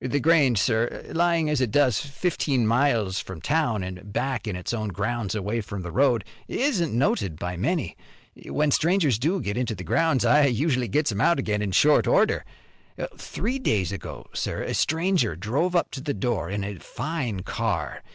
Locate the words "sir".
0.58-1.04, 14.32-14.62